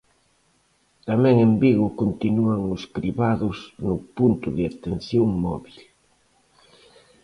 [1.07, 3.57] Tamén en Vigo continúan os cribados
[3.87, 5.77] no punto de atención móbil.